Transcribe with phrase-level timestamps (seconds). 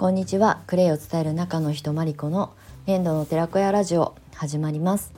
[0.00, 0.62] こんにちは。
[0.66, 2.54] クレイを伝える中の人マリコの
[2.86, 5.12] 粘土の寺子屋ラジオ始まります。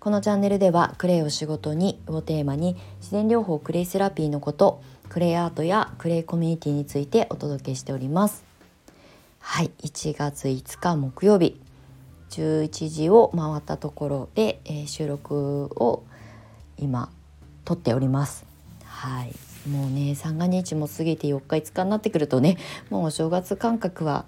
[0.00, 8.44] このチャンネルではクレイを仕事にをテーマに自然療法クレイセラピーのことクレイアートやクレイコミュニティについてお届けしております。
[9.40, 9.70] はい。
[9.82, 11.58] 1月5日木曜日。
[12.32, 16.04] 11時を回ったところで、えー、収録を
[16.76, 17.08] 今
[17.64, 18.44] 撮っております。
[18.84, 19.51] はい。
[19.70, 22.56] もうね三が日も過ぎて4日5日になってくるとね
[22.90, 24.24] もうお正月感覚は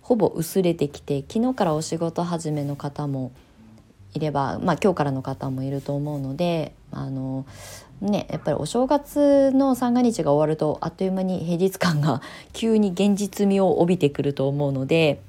[0.00, 3.32] ほぼ薄れてきて昨日からお仕事始めの方も
[4.14, 7.44] いれば、まあ、今日からの方もいると思うのであの
[8.00, 12.22] ねやっぱりお正月の三が日が終わるとあっという間に平日感が
[12.54, 15.20] 急に現実味を帯びてくると思うので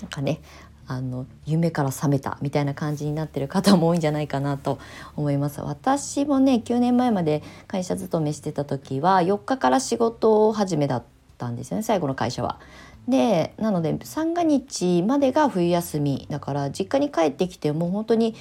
[0.00, 0.40] なんかね
[0.88, 4.78] あの夢から覚めたみたいな感じになってる方も多いんじゃないかなと
[5.16, 11.02] 思います私もね9年前まで会社勤めしてた時は4日から仕事始めだっ
[11.36, 12.58] たんですよね最後の会社は。
[13.06, 18.34] でなので三が日までが冬休みだから実家に帰ってきてもう本当に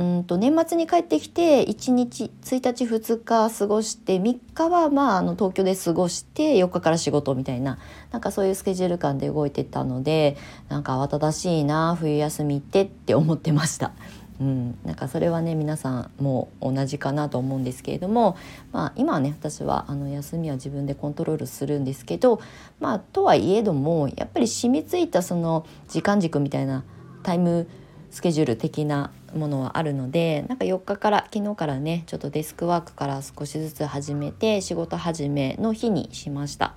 [0.00, 7.78] うんと年末に帰ってきて1日1日2日過ごして3日はまああの東京で過ごして4日から仕事みたいな
[8.10, 10.38] なんかそういうスケジュール感で動いてたので
[10.70, 13.92] なんか慌ただしいな冬休みってって思ってました。
[14.40, 18.38] うん、なんかそれはね皆さんも同じかなと思うんですけれども、
[18.72, 22.40] まあ、今はね私はあの休みは自分でコントロールするんですけど、
[22.78, 26.84] まあ、とはいえどもやっぱり染みついたその時間軸みたいな
[27.22, 27.68] タイム
[28.10, 36.74] スケジュール的なものはあるのでなんか4日から昨日からねちょっとデスクワークから少しずつ始めて仕事始めの日にしました。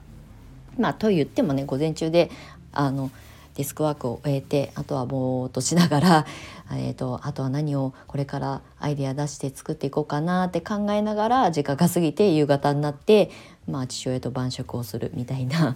[0.77, 2.29] まあと言ってもね午前中で
[2.71, 3.11] あの
[3.55, 6.25] デスクワークを終えてあとはぼーっとしながら、
[6.73, 13.29] えーと、あとは何をこれからアイデア出して作っていこうかなって考えながら時間が過ぎて夕方になって、
[13.67, 15.75] まあ、父親と晩酌をするみたいな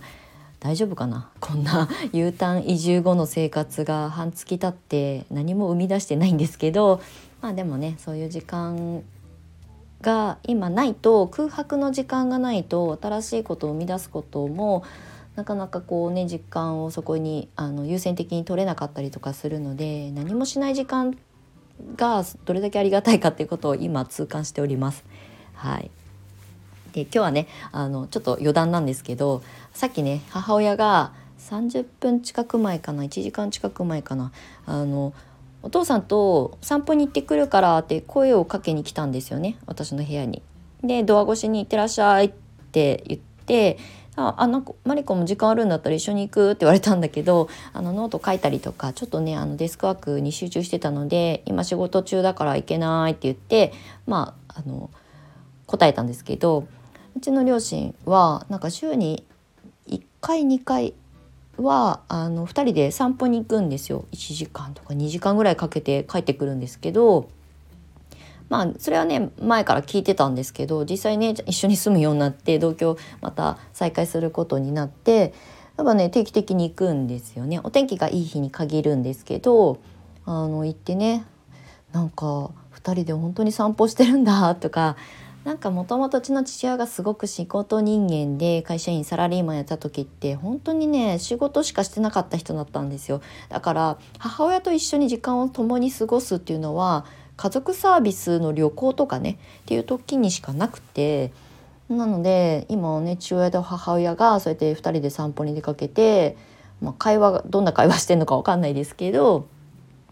[0.60, 1.30] 大丈夫かな？
[1.40, 7.02] こんな U ターン移住後の生活が半月経って何も生み出してないんですけど
[7.42, 9.04] まあでもねそういう時間
[10.02, 14.84] が今ないと空白の時間がないと新しいことを生み出すことも
[15.36, 21.18] なかなかこうね実感をそこにあの優先的に取れなかったりとかするので何もしない時間
[21.96, 25.04] がどれだけありがたいかっていうことを今痛感しております。
[25.54, 25.92] はい
[26.94, 29.44] で今日はねあのちょっと余談なんですけど
[29.74, 34.32] さっきね母親が30分近く前かな1時間近く前かな
[34.66, 35.14] あの
[35.64, 40.42] お父さんと散歩に行ってくるからって声をかけに来たんですよね私の部屋に。
[40.84, 42.32] でドア越しに「行ってらっしゃい」っ
[42.72, 43.78] て言って
[44.16, 53.74] ああなんかマリコも時間あるんだったら一緒に行くって言われたんだけどあのノート書いたりとかちょっとねあのデスクワークに集中してたので今仕事中だから行けないって言って
[54.06, 54.90] まああの
[55.68, 56.68] 答えたんですけど
[57.16, 59.24] うちの両親はなんか週に
[59.88, 60.94] 1回2回
[61.58, 64.06] はあの2人で散歩に行くんですよ。
[64.12, 67.30] 1時間とか2時間ぐらいかけて帰ってくるんですけど
[68.50, 75.34] まあそれはね前から聞いてたんですけど実際ね一緒に住むようになって同居また再開することになって
[75.78, 77.60] やっぱね定期的に行くんですよね。
[77.64, 79.80] お天気がいい日に限るんですけど
[80.26, 81.26] あの行ってね
[81.92, 84.96] なんか2人で本当に散歩してるんだとか
[85.48, 93.22] なんかもともとうちの父親がすごく仕事人間で会社員サラリーマンやった時って本当にね仕事しかしてなかった人だったんですよ。
[93.48, 97.06] だから母親と一緒に時間を共に過ごすっていうのは
[97.38, 101.32] 家族サービスの旅行とかねっていう時にしかなくて
[101.88, 106.36] なので今ね父親と母親がそうやって2人で散歩に出かけて、
[106.82, 109.48] まあ、会話がどんな会話してんのか分かんないですけど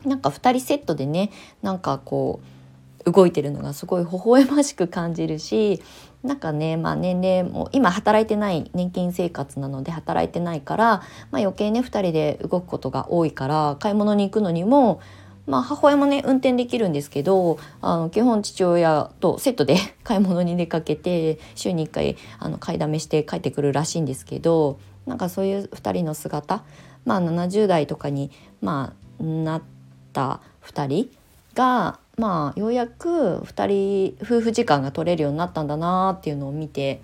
[0.05, 1.29] なんか2人セットでね
[1.61, 2.54] なんかこう
[3.05, 5.81] 動いてるのがすごい微笑ましく感じるし
[6.23, 10.85] なんかね、まあ、年齢も今働いてない年金生活なので働いてないから、
[11.31, 14.99] まあ、余計ね2人で動くことが多いから買い物に行くのにも、
[15.45, 26.63] まあ、母親もね運転できるんですけどあの基本父親とセットで 買い物に出かけて週に1回あの買いだめして帰ってくるらしいんですけどなんかそういう2人の姿
[27.05, 28.31] まあ70代とかに、
[28.61, 29.61] まあ、なっ
[30.11, 31.09] た2人
[31.53, 37.01] がまあようやく2人夫婦時間が取れるようになったんだなっていうのを見て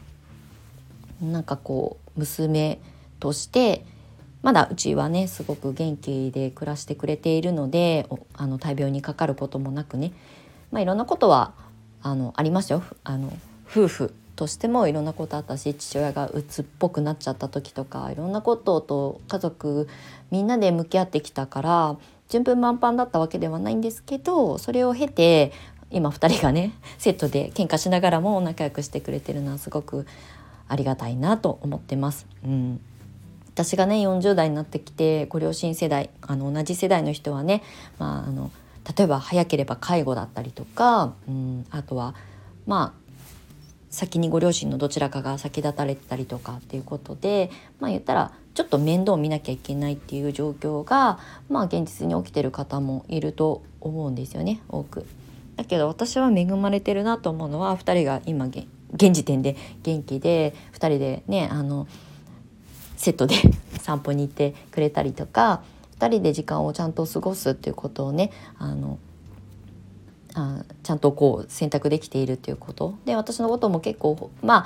[1.22, 2.80] なんかこう娘
[3.20, 3.86] として
[4.42, 10.14] まだうちはねすごく元気で暮らしてくれているのであの大病にかかることもなくね、
[10.72, 11.54] まあ、いろんなことは
[12.02, 12.84] あのありましたよ。
[13.04, 13.32] あの
[13.70, 19.88] 夫婦としてもいろんなことあったし父親が鬱っぽくなっちゃった時とかいろんなことと家族
[20.32, 21.98] みんなで向き合ってきたから
[22.32, 25.52] 順風満帆だったわけではないんですけどそれを経て
[25.92, 30.08] 今2人がねセットで喧嘩しながらも仲良くしてくれてるのはすごく
[30.70, 32.26] ありがたいなと思ってます。
[32.44, 32.82] うん
[33.54, 37.64] 私がね40代になってきてご両親世代あの同じ世代の人はね、
[38.00, 38.50] まあ、あの
[38.98, 42.16] 例えば早ければ介護だったりとか、うん、あとは
[42.66, 43.01] まあ
[43.92, 55.06] 先にご両親のどちらかが先立たれたりとかっていうことでまあ言ったらちょっと面倒を見なきゃいけないっていう状況がまあ現実に起きてる方もいると思うんですよね多く。
[55.58, 61.88] だけど私は恵まれてるなと思うのは2人が今現時点で元気で2人でねあの
[62.96, 63.36] セットで
[63.80, 65.62] 散歩に行ってくれたりとか
[66.00, 68.98] 2人で時間をちゃんと過ごすっていうことをねあの
[70.34, 72.96] あちゃんとこう選択できているっていうこと？
[73.06, 74.66] で私のことも結構ま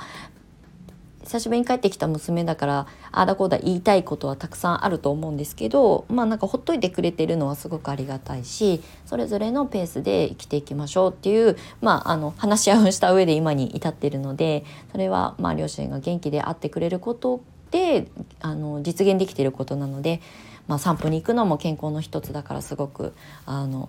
[1.24, 17.40] 久しぶりに帰ってきた娘だからああだこうだ言いたいことはたくさんあると思うんですけどまあなんかほっといてくれてるのはすごくありがたいしそれぞれのペースで生きていきましょうっていうまああの話し合いをした上で今に至ってるのでそれはまあ両親が元気であってくれること
[17.72, 18.06] で
[18.40, 20.20] あの実現できていることなので、
[20.68, 23.12] まあ、散歩に行くのも健康の一つだからすごく
[23.46, 23.88] あの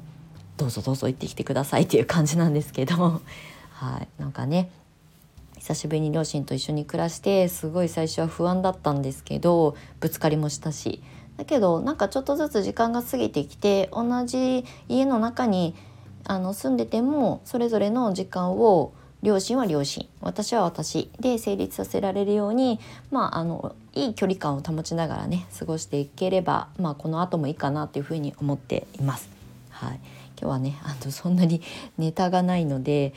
[0.57, 3.21] どうぞどうぞ行ってきてくださいっていう感じなんですけど、
[3.71, 4.69] はい、なんかね
[5.57, 11.01] 久しぶりに両親と一緒に暮らしてすごい最初は不安だったんですけどぶつかりもしたし。
[11.37, 15.75] だけどなんかちょっとずつ時間が過ぎてきて同じ家の中に
[16.25, 18.91] あの住んでてもそれぞれの時間を
[19.23, 22.79] 両親は両親私は私で成立させられるように、
[23.11, 29.29] まあ、あのいい距離感を保ちながらね過ごしていければ、まあ、この後もいいかなというふうに思っています。
[29.69, 29.99] はい、
[30.39, 31.61] 今日はね あのそんなに
[31.97, 33.13] ネタがないので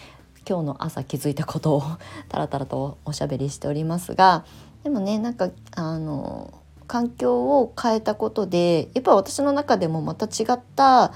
[0.48, 1.82] 今日の朝気づいたことを
[2.28, 4.44] タラタラとおしゃべりしておりますが
[4.82, 6.54] でもねなんかあの
[6.86, 11.12] 環境を変えたことでやっぱ私の中でもまた違った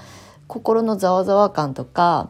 [0.47, 2.29] 心のざわざわ感とか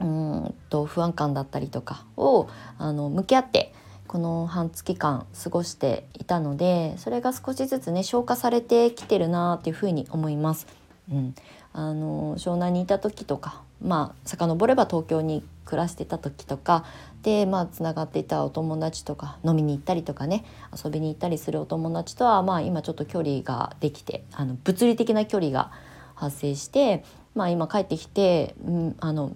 [0.00, 2.48] うんと不安感だったりとかを
[2.78, 3.72] あの向き合って
[4.06, 10.66] この半月間過ごしていたのでそれが少しずつね消化されてきてるなっていうふうに思います。
[11.10, 11.34] うん、
[11.72, 16.84] あの湘南にいた時とかまあ遡れば東京に暮らしてた時とか
[17.22, 20.44] でまあつながっていたお友達とか飲みに行ったりとかね
[20.84, 25.70] 遊びに行ったりするお友達とはまあ今ちょっと距離ができてあの物理的な距離が
[26.14, 29.34] 発生してまあ今帰ってきて、うん、あの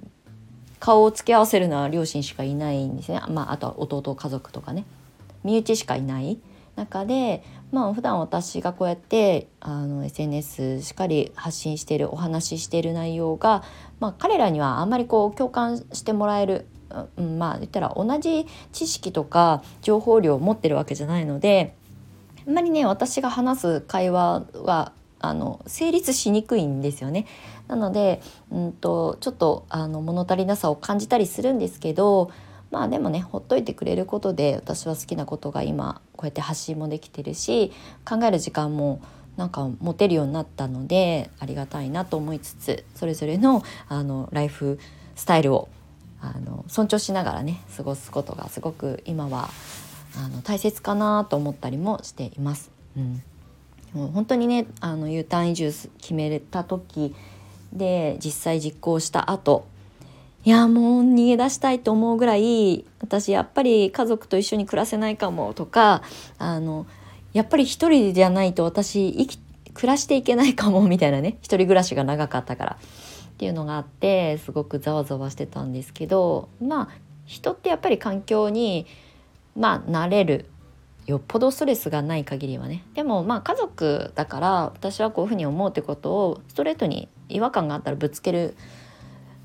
[0.83, 4.85] 顔を付け合わせるのは両親しかいないんですね、まあ、あとは弟家族とかね。
[5.45, 6.39] 身内しかいない。
[6.82, 13.62] 中でまあ普段私がこうやってあの SNS しっかり発信しているお話ししている内容が、
[14.00, 16.67] まあ、彼らにはあんまりこう共感してもらえる、
[17.17, 21.75] うん、まあ言ったら同じ知識とか情報量を持ってるわけじゃないので
[22.46, 27.26] あんまりね私が話す会話はあの成立しにくいんですよね。
[27.69, 28.20] なので、
[28.50, 32.32] うんと、ちょっとあの物足りなさを感じたりするんですけど
[32.73, 37.71] まあでもねほっといてくれることで私は好きなことが今こうやって発信もできてるし
[38.09, 39.01] 考える時間も
[39.37, 44.79] なんか持てるようになったのでありがたいなと思いつつそれぞれのあのライフ
[45.15, 45.69] スタイルを
[46.23, 49.51] あの尊重しながらね過ごすことがすごく今は
[50.17, 52.71] あの大切かなと思ったりもしています。
[52.97, 53.23] うん、
[53.93, 57.15] もう本当にねあの U ターン移住決めた時
[57.73, 59.67] で実際実行した後
[60.44, 66.03] いやもう逃げ出したいと思うぐらい私やっぱり家族と一緒に暮らせないかもとか
[66.39, 66.87] あの
[67.32, 69.39] やっぱり一人じゃないと私生き
[69.72, 72.79] 暮らしていけないかもみたいなね一人暮らしが長かったから。
[73.32, 76.89] っていうのがあってすごくざわざわしてたんですけどまあ
[77.25, 78.87] 人ってやっぱり環境に
[79.56, 80.46] まあ慣れる
[81.06, 82.84] よっぽどストレスがない限りはね。
[82.94, 88.55] でもまあ家族だから私はこういうふうに思うってことをストレートに違和感があったらぶつける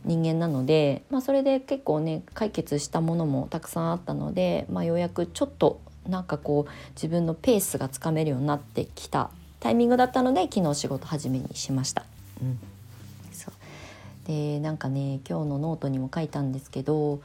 [0.07, 12.05] 人間なので、まあ、それで結構ね解決したものもたくさんあったので、まあ、ようやくちょっとなんかこう自分のペースがつかめるようになってきたタイミングだったので昨日仕事始めにしました。
[12.41, 12.59] うん、
[13.33, 17.19] そうでなんかね今日のノートにも書いたんですけど、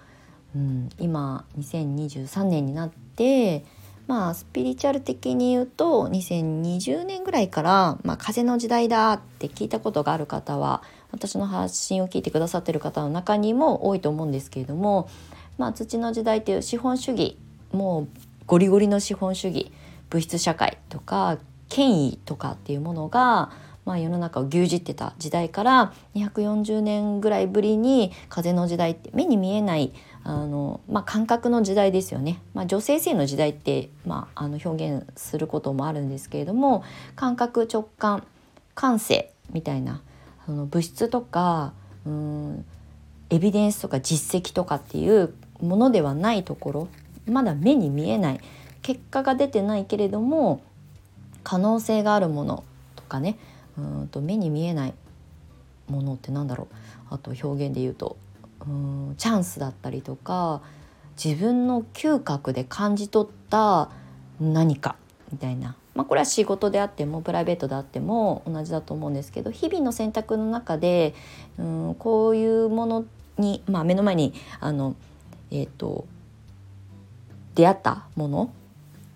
[0.56, 3.64] うん、今2023年になって
[4.08, 15.08] まあスピリチュアル的に言うと2020年ぐらいから「まあ、風の時代だ」って聞いたことがある方は私の発信を聞いてくださってる方の中にも多いと思うんですけれども、
[15.58, 17.38] まあ、土の時代という資本主義
[17.72, 18.08] もう
[18.46, 19.70] ゴリゴリの資本主義
[20.10, 21.38] 物質社会とか
[21.68, 23.50] 権威とかっていうものが、
[23.84, 29.92] まあ、世の中を牛耳ってた時代から240年ぐらいぶりに風の時代って目に見えない
[30.22, 36.84] あの、まあ、感覚の時代ですよね、まあ、女性性の時代って、まあ、あの表現することもあるんですけれども
[37.16, 38.24] 感覚直感
[38.74, 40.02] 感性みたいな
[40.46, 41.72] その物質とか
[42.06, 42.64] うん
[43.30, 46.88] エビデンスとか実績とかっていうものではないところ
[47.26, 48.40] まだ目に見えない
[48.82, 50.62] 結果が出てないけれども
[51.44, 52.64] 可能性があるもの
[52.96, 53.38] とかね
[53.78, 54.94] うんと目に見えない
[55.88, 56.74] ものってなんだろう。
[57.10, 58.16] あと表現で言うと
[58.66, 60.62] うんチャンスだったりとか
[61.22, 63.90] 自分の嗅覚で感じ取った
[64.40, 64.96] 何か
[65.30, 71.14] みたいな、まあ、これは仕事であってもプライベートであっても同じだと思うんですけど日々の選択の中で
[71.58, 73.04] うんこういうもの
[73.38, 74.96] に、まあ、目の前にあの、
[75.50, 76.06] えーと、
[77.54, 78.52] 出会ったもの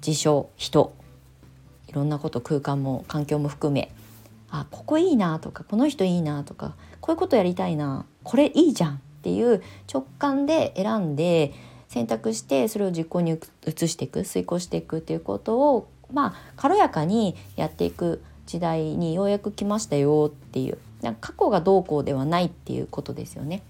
[0.03, 0.95] 事象人
[1.89, 3.91] いろんなこと空間も環境も含め
[4.51, 11.53] あここいいなとかこの人いいなとかこういうことやりたいなこれいいじゃんっていう直感で選んで
[11.89, 20.79] 選択してそれを実行に移していく遂行していくっていうことをまあ軽やかにやっていく時代にようやく来ましたよっていう
[21.21, 23.63] 過去がどうこうではないっていうことですよね。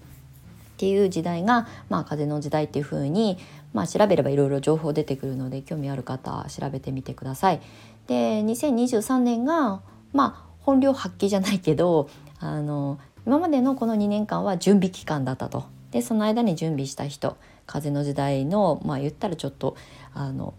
[0.75, 3.39] っていう時代が、まあ、風の時代っていう風に
[3.73, 7.61] まあ、調べればいろいろ情報出てくるので興味ある方調べてみてください。
[8.07, 9.81] で2023年が
[10.13, 15.65] まあ本領発揮じゃないけどあの今までのこの2年間は準備期間だったと。
[15.91, 19.75] でその間に準備した人風の時代のまあ言ったらちょっと
[20.13, 20.53] あの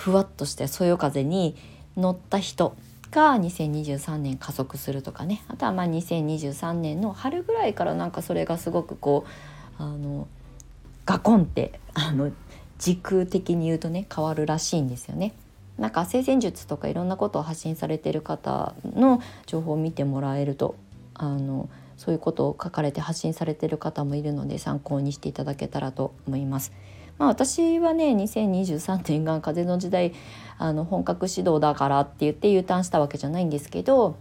[0.00, 1.54] ふわっとしてそよ風に
[1.94, 2.74] 乗った人
[3.10, 9.26] が2023年加速するとかねあとはまあ2023年の春ぐらいからなんかそれがすごくこ
[9.78, 10.26] うあの
[11.04, 12.32] ガコンってあの
[12.78, 15.34] 時空的に言うとね変わるらしいんですよね。
[15.76, 20.76] なんか性善術とかいろんなことを発信されてる方の情報を見てもらえると
[21.14, 26.72] あのそういうことを書かれて発信されてる方もいるので参考にしていただけたらと思います。
[27.20, 30.14] まあ、私はね2023年が風の時代
[30.56, 34.16] あの本格指導だからって言って U ターンしたわけじゃないんですけど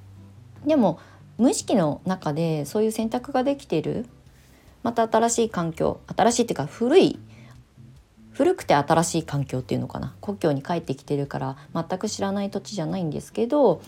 [0.66, 1.00] でも
[1.38, 4.06] 無意識の中でそういう選択ができてる
[4.84, 7.20] また新しい環境新しいっていうか古い
[8.32, 13.82] 古くて新しい環境っていうのかな故郷に帰ってきてるから全く知らない土地じゃないんですけど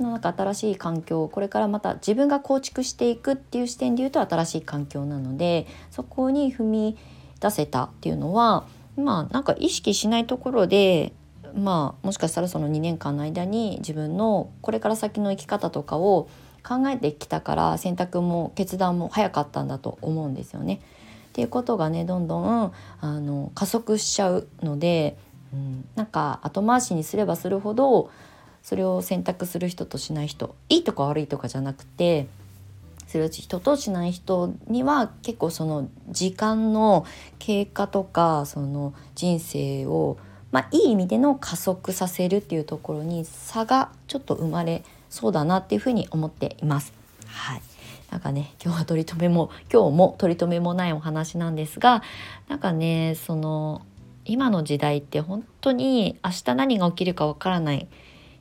[0.00, 6.98] なんか新しい環境これからまた自分が構築していくっていう視点で言うと新しい環境なのでそこに踏み
[7.46, 8.64] 出せたっていうのは
[8.96, 11.12] まあなんか意識しないところで
[11.54, 16.28] まあもしかしたらその2年間の間に自分のこれから先の生き方とかを
[16.66, 20.80] 考えてきたから選択も決断も早かったんだと思うんですよね。
[21.28, 25.16] っていうことがねどんどんあの加速しちゃうので、
[25.52, 28.10] うん、なんか後回しにすればするほど
[28.62, 32.26] それを選択する人としない人いいとか悪いとかじゃなくて
[33.06, 37.06] する人としない人には結構その時間の
[37.38, 40.18] 経過とかその人生を、
[40.50, 46.92] まあ、いい意味での加速させるっていうところに差がちょっと生まれそうだなっていうふうに思っています。
[47.26, 47.62] はい
[48.10, 52.02] なんかね今日は取り留めも 今日も取り留めもないお話なんですが
[52.48, 53.82] なんかねその
[54.24, 57.86] 今の時代って本当に明日何が起きるかわからない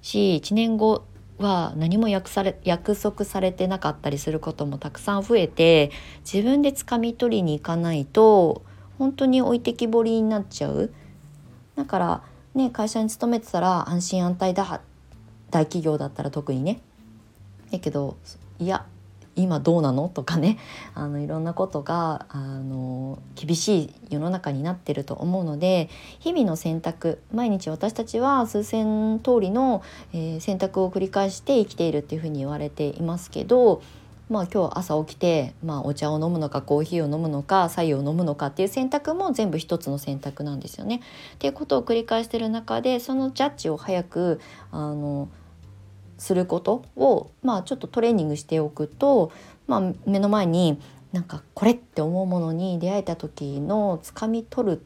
[0.02, 1.04] し1年後
[1.38, 5.92] は何も約され約束されてなかったりすることもたくさん増えて
[6.24, 8.64] 自分で掴み取りに行かないと
[8.98, 10.94] 本当に置いてきぼりになっちゃう。
[11.76, 12.24] だから
[12.54, 14.82] ね会社に勤めてたら安心安泰だ
[15.52, 16.80] 大企業だったら特にね。
[17.72, 18.16] だけど
[18.60, 18.86] いや
[19.36, 20.10] 今どうなの？
[20.10, 20.58] とかね
[20.96, 25.90] あのいろんなことがあの厳しい世の中になってると思うので
[26.20, 29.82] 日々の選択毎日私たちは数千通りの、
[30.14, 33.82] えー、選択を繰り返して生きているっていうふうに言われていますけど
[34.30, 41.02] まあ今日朝起きて、まあ、お茶を飲むのかコーヒーを飲むのか白湯を飲むのかっていう選択も全部一つの選択なんですよね。
[41.36, 44.40] っていうことを繰り返してる中でそのジャッジを早く
[44.72, 45.30] あの
[46.18, 49.32] することを、まあ、ちょっとトレーニングしておくと、
[49.68, 50.80] まあ、目の前に
[51.12, 54.86] なんかこれって思うものに出会えた時のつかみ取る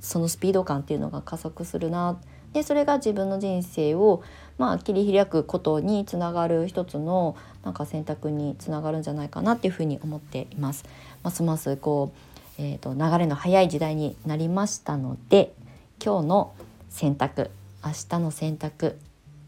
[0.00, 2.18] そのスピード感っていうのが加速するな
[2.52, 4.22] でそれが自分の人生を、
[4.56, 10.84] まあ、切り開くことにつながる一つのなんか選択につながるんじゃないかなっていうふうに思っています。
[11.22, 12.12] ますますこ
[12.58, 15.52] う、えーと、流れの速い時代になりましたので
[16.02, 16.54] 今日の
[16.88, 17.50] 選択
[17.84, 18.96] 明日の選択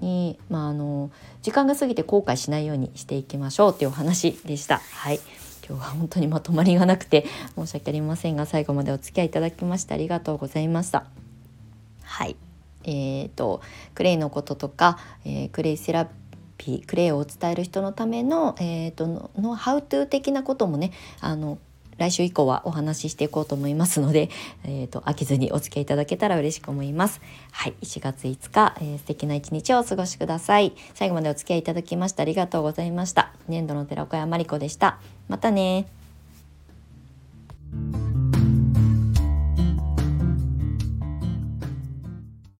[0.01, 1.11] に、まあ、あの
[1.43, 4.79] 時間が過ぎて後悔しないようにしていきましょうっていうお話でした。
[4.79, 5.21] はい
[5.69, 11.05] 今日は本当にまとまりがなくて申し訳ありませんが最後までお付き合いいただきましてありがとうございました。
[12.03, 12.37] はい
[12.85, 13.61] えーと、
[13.95, 16.09] クレイのこととか、えー、クレイセラ
[16.57, 21.59] ピークレイを伝える人のための、えーと、ののハウトゥー的なこともねあの
[21.99, 24.31] 来週以降はお話ししていこうと思いますので、
[24.65, 27.21] えーと、飽きずにお付き合いいただけたら嬉しく思います。
[27.51, 30.73] はい、1月5日、えー、素敵な一日をお過ごしください。
[30.95, 33.33] 最後までお付き合いいただきましてありがとうございました。
[33.49, 34.99] 年度の寺岡山理子でした。
[35.29, 35.87] またね